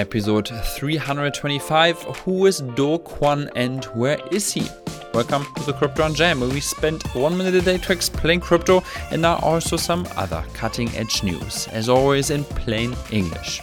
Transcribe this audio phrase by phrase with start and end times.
[0.00, 2.02] episode 325.
[2.24, 4.66] Who is Do Kwon and where is he?
[5.12, 8.40] Welcome to the Crypto on Jam, where we spend one minute a day to explain
[8.40, 13.60] crypto and now also some other cutting edge news, as always in plain English.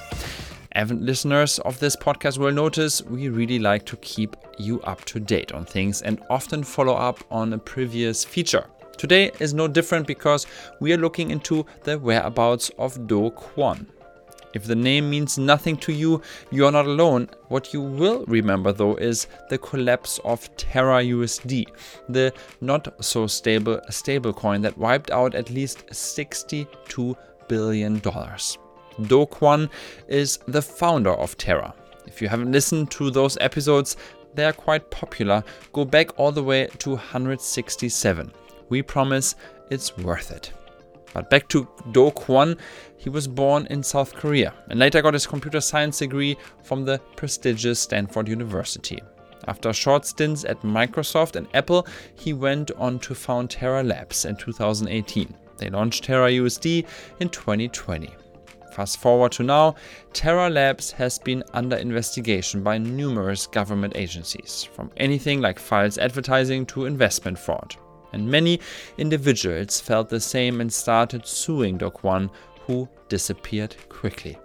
[0.73, 5.19] Avid listeners of this podcast will notice we really like to keep you up to
[5.19, 8.67] date on things and often follow up on a previous feature.
[8.95, 10.45] Today is no different because
[10.79, 13.87] we are looking into the whereabouts of Do Kwon.
[14.53, 16.21] If the name means nothing to you,
[16.51, 17.29] you are not alone.
[17.49, 21.65] What you will remember though is the collapse of Terra USD,
[22.09, 27.15] the not so stable stablecoin that wiped out at least 62
[27.47, 28.57] billion dollars.
[29.03, 29.69] Do Kwon
[30.07, 31.73] is the founder of Terra.
[32.07, 33.97] If you haven't listened to those episodes,
[34.33, 35.43] they are quite popular.
[35.73, 38.31] Go back all the way to 167.
[38.69, 39.35] We promise
[39.69, 40.51] it's worth it.
[41.13, 42.57] But back to Do Kwon,
[42.97, 46.99] he was born in South Korea and later got his computer science degree from the
[47.15, 49.01] prestigious Stanford University.
[49.47, 54.35] After short stints at Microsoft and Apple, he went on to found Terra Labs in
[54.35, 55.33] 2018.
[55.57, 56.85] They launched Terra USD
[57.19, 58.09] in 2020.
[58.73, 59.75] Fast forward to now,
[60.13, 66.65] Terra Labs has been under investigation by numerous government agencies, from anything like false advertising
[66.67, 67.75] to investment fraud
[68.13, 68.59] and many
[68.97, 72.29] individuals felt the same and started suing Do Kwon,
[72.61, 74.37] who disappeared quickly.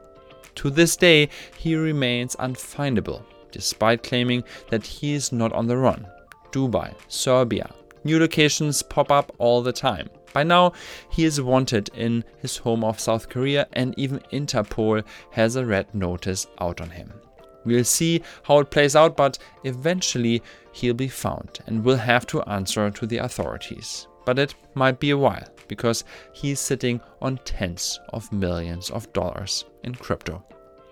[0.56, 6.06] To this day, he remains unfindable, despite claiming that he is not on the run.
[6.52, 7.70] Dubai, Serbia,
[8.05, 10.08] new locations pop up all the time.
[10.33, 10.72] By now,
[11.10, 15.94] he is wanted in his home of South Korea, and even Interpol has a red
[15.94, 17.12] notice out on him.
[17.64, 22.42] We'll see how it plays out, but eventually he'll be found and will have to
[22.42, 24.08] answer to the authorities.
[24.24, 29.64] But it might be a while because he's sitting on tens of millions of dollars
[29.83, 30.44] in crypto.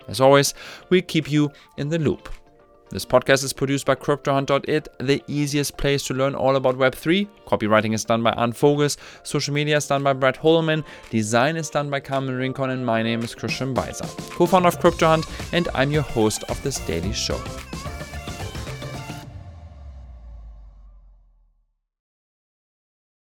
[0.09, 0.55] As always,
[0.89, 2.29] we keep you in the loop.
[2.91, 7.29] This podcast is produced by CryptoHunt.it, the easiest place to learn all about Web3.
[7.47, 11.71] Copywriting is done by Anne Vogels, social media is done by Brad Holman, design is
[11.71, 15.69] done by Carmen Rincon, and my name is Christian Beiser, co founder of CryptoHunt, and
[15.73, 17.41] I'm your host of this daily show.